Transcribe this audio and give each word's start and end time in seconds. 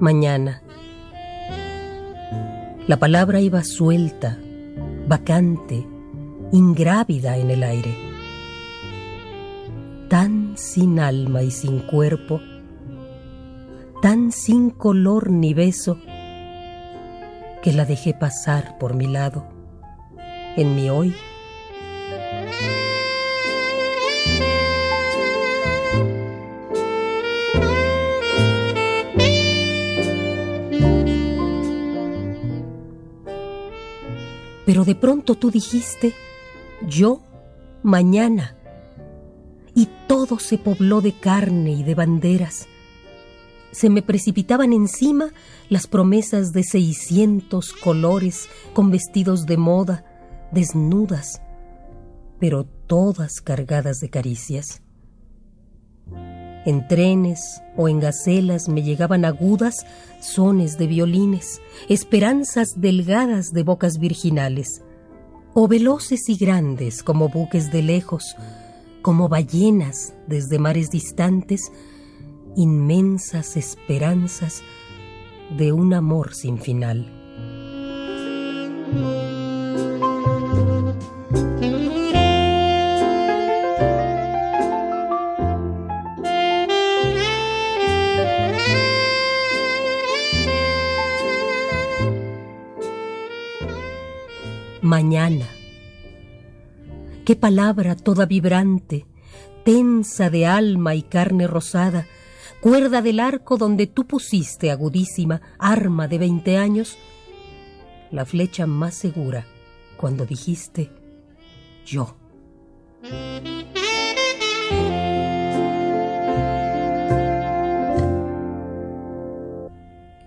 mañana. 0.00 0.62
La 2.86 2.98
palabra 2.98 3.40
iba 3.40 3.64
suelta, 3.64 4.38
vacante, 5.08 5.86
ingrávida 6.52 7.36
en 7.36 7.50
el 7.50 7.62
aire. 7.62 7.96
Tan 10.08 10.52
sin 10.56 11.00
alma 11.00 11.42
y 11.42 11.50
sin 11.50 11.80
cuerpo, 11.80 12.40
tan 14.02 14.32
sin 14.32 14.70
color 14.70 15.30
ni 15.30 15.54
beso, 15.54 15.98
que 17.62 17.72
la 17.72 17.84
dejé 17.84 18.14
pasar 18.14 18.78
por 18.78 18.94
mi 18.94 19.06
lado, 19.06 19.48
en 20.56 20.74
mi 20.76 20.90
hoy 20.90 21.14
Pero 34.66 34.84
de 34.84 34.94
pronto 34.94 35.34
tú 35.34 35.50
dijiste, 35.50 36.14
yo 36.86 37.20
mañana. 37.82 38.56
Y 39.74 39.88
todo 40.06 40.38
se 40.38 40.58
pobló 40.58 41.00
de 41.00 41.12
carne 41.12 41.72
y 41.72 41.82
de 41.82 41.94
banderas. 41.94 42.66
Se 43.72 43.90
me 43.90 44.02
precipitaban 44.02 44.72
encima 44.72 45.32
las 45.68 45.86
promesas 45.86 46.52
de 46.52 46.62
seiscientos 46.62 47.72
colores 47.72 48.48
con 48.72 48.90
vestidos 48.90 49.46
de 49.46 49.56
moda, 49.56 50.04
desnudas, 50.52 51.42
pero 52.38 52.64
todas 52.64 53.40
cargadas 53.40 53.98
de 53.98 54.10
caricias. 54.10 54.83
En 56.64 56.88
trenes 56.88 57.62
o 57.76 57.88
en 57.88 58.00
gacelas 58.00 58.68
me 58.68 58.82
llegaban 58.82 59.24
agudas 59.24 59.86
sones 60.20 60.78
de 60.78 60.86
violines, 60.86 61.60
esperanzas 61.88 62.68
delgadas 62.76 63.52
de 63.52 63.62
bocas 63.62 63.98
virginales, 63.98 64.82
o 65.52 65.68
veloces 65.68 66.28
y 66.28 66.36
grandes 66.36 67.02
como 67.02 67.28
buques 67.28 67.70
de 67.70 67.82
lejos, 67.82 68.34
como 69.02 69.28
ballenas 69.28 70.14
desde 70.26 70.58
mares 70.58 70.90
distantes, 70.90 71.70
inmensas 72.56 73.56
esperanzas 73.56 74.62
de 75.56 75.72
un 75.72 75.92
amor 75.92 76.34
sin 76.34 76.58
final. 76.58 77.06
Mañana. 94.84 95.48
Qué 97.24 97.36
palabra 97.36 97.96
toda 97.96 98.26
vibrante, 98.26 99.06
tensa 99.64 100.28
de 100.28 100.44
alma 100.44 100.94
y 100.94 101.02
carne 101.02 101.46
rosada, 101.46 102.06
cuerda 102.60 103.00
del 103.00 103.18
arco 103.18 103.56
donde 103.56 103.86
tú 103.86 104.06
pusiste 104.06 104.70
agudísima 104.70 105.40
arma 105.58 106.06
de 106.06 106.18
veinte 106.18 106.58
años, 106.58 106.98
la 108.10 108.26
flecha 108.26 108.66
más 108.66 108.94
segura 108.94 109.46
cuando 109.96 110.26
dijiste 110.26 110.90
yo. 111.86 112.14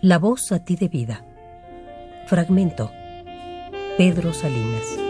La 0.00 0.18
voz 0.18 0.50
a 0.50 0.64
ti 0.64 0.74
de 0.74 0.88
vida. 0.88 1.24
Fragmento 2.26 2.90
Pedro 4.00 4.32
Salinas. 4.32 5.09